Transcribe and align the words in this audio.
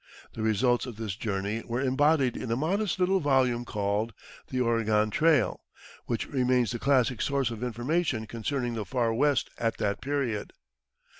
The 0.33 0.41
results 0.41 0.87
of 0.87 0.95
this 0.95 1.15
journey 1.15 1.61
were 1.63 1.79
embodied 1.79 2.35
in 2.35 2.49
a 2.49 2.55
modest 2.55 2.99
little 2.99 3.19
volume 3.19 3.65
called 3.65 4.15
"The 4.47 4.59
Oregon 4.59 5.11
Trail," 5.11 5.61
which 6.07 6.25
remains 6.27 6.71
the 6.71 6.79
classic 6.79 7.21
source 7.21 7.51
of 7.51 7.63
information 7.63 8.25
concerning 8.25 8.73
the 8.73 8.83
far 8.83 9.13
West 9.13 9.51
at 9.59 9.77
that 9.77 10.01
period. 10.01 10.53